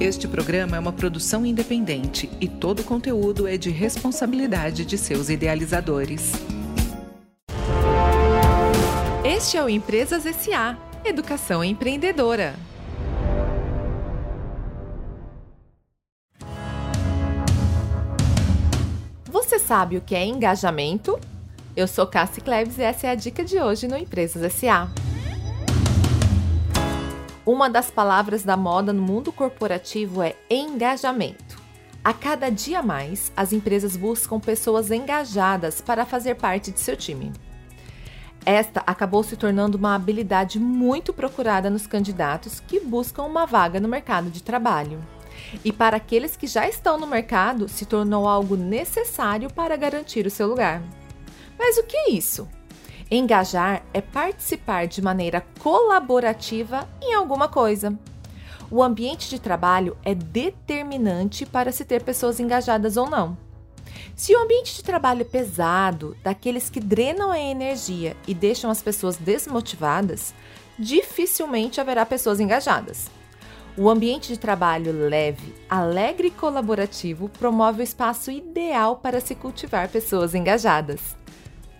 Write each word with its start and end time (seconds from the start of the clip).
Este 0.00 0.28
programa 0.28 0.76
é 0.76 0.78
uma 0.78 0.92
produção 0.92 1.44
independente 1.44 2.30
e 2.40 2.46
todo 2.46 2.80
o 2.80 2.84
conteúdo 2.84 3.48
é 3.48 3.56
de 3.56 3.68
responsabilidade 3.68 4.84
de 4.84 4.96
seus 4.96 5.28
idealizadores. 5.28 6.34
Este 9.24 9.56
é 9.56 9.62
o 9.64 9.68
Empresas 9.68 10.22
SA 10.36 10.78
Educação 11.04 11.64
Empreendedora. 11.64 12.54
Você 19.24 19.58
sabe 19.58 19.96
o 19.96 20.00
que 20.00 20.14
é 20.14 20.24
engajamento? 20.24 21.18
Eu 21.76 21.88
sou 21.88 22.06
Cassie 22.06 22.40
Klebs 22.40 22.78
e 22.78 22.82
essa 22.82 23.08
é 23.08 23.10
a 23.10 23.14
dica 23.16 23.42
de 23.42 23.60
hoje 23.60 23.88
no 23.88 23.96
Empresas 23.96 24.52
SA. 24.52 24.88
Uma 27.48 27.70
das 27.70 27.90
palavras 27.90 28.42
da 28.42 28.58
moda 28.58 28.92
no 28.92 29.00
mundo 29.00 29.32
corporativo 29.32 30.22
é 30.22 30.36
engajamento. 30.50 31.58
A 32.04 32.12
cada 32.12 32.50
dia 32.50 32.82
mais, 32.82 33.32
as 33.34 33.54
empresas 33.54 33.96
buscam 33.96 34.38
pessoas 34.38 34.90
engajadas 34.90 35.80
para 35.80 36.04
fazer 36.04 36.34
parte 36.34 36.70
de 36.70 36.78
seu 36.78 36.94
time. 36.94 37.32
Esta 38.44 38.82
acabou 38.86 39.22
se 39.22 39.34
tornando 39.34 39.78
uma 39.78 39.94
habilidade 39.94 40.60
muito 40.60 41.10
procurada 41.10 41.70
nos 41.70 41.86
candidatos 41.86 42.60
que 42.60 42.80
buscam 42.80 43.22
uma 43.22 43.46
vaga 43.46 43.80
no 43.80 43.88
mercado 43.88 44.28
de 44.28 44.42
trabalho. 44.42 45.02
E 45.64 45.72
para 45.72 45.96
aqueles 45.96 46.36
que 46.36 46.46
já 46.46 46.68
estão 46.68 47.00
no 47.00 47.06
mercado, 47.06 47.66
se 47.66 47.86
tornou 47.86 48.28
algo 48.28 48.56
necessário 48.58 49.50
para 49.50 49.74
garantir 49.74 50.26
o 50.26 50.30
seu 50.30 50.48
lugar. 50.48 50.82
Mas 51.58 51.78
o 51.78 51.84
que 51.84 51.96
é 51.96 52.10
isso? 52.10 52.46
Engajar 53.10 53.82
é 53.94 54.02
participar 54.02 54.86
de 54.86 55.00
maneira 55.00 55.44
colaborativa 55.60 56.86
em 57.00 57.14
alguma 57.14 57.48
coisa. 57.48 57.98
O 58.70 58.82
ambiente 58.82 59.30
de 59.30 59.38
trabalho 59.38 59.96
é 60.04 60.14
determinante 60.14 61.46
para 61.46 61.72
se 61.72 61.86
ter 61.86 62.02
pessoas 62.02 62.38
engajadas 62.38 62.98
ou 62.98 63.08
não. 63.08 63.34
Se 64.14 64.34
o 64.34 64.38
ambiente 64.38 64.74
de 64.74 64.84
trabalho 64.84 65.22
é 65.22 65.24
pesado, 65.24 66.14
daqueles 66.22 66.68
que 66.68 66.80
drenam 66.80 67.30
a 67.30 67.40
energia 67.40 68.14
e 68.26 68.34
deixam 68.34 68.70
as 68.70 68.82
pessoas 68.82 69.16
desmotivadas, 69.16 70.34
dificilmente 70.78 71.80
haverá 71.80 72.04
pessoas 72.04 72.40
engajadas. 72.40 73.10
O 73.74 73.88
ambiente 73.88 74.28
de 74.28 74.38
trabalho 74.38 74.92
leve, 75.08 75.54
alegre 75.70 76.28
e 76.28 76.32
colaborativo 76.32 77.30
promove 77.30 77.80
o 77.80 77.84
espaço 77.84 78.30
ideal 78.30 78.96
para 78.96 79.20
se 79.20 79.34
cultivar 79.34 79.88
pessoas 79.88 80.34
engajadas. 80.34 81.16